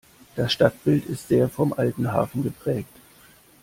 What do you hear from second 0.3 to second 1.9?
Das Stadtbild ist sehr vom